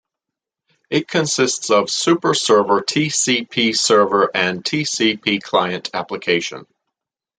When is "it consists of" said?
0.89-1.91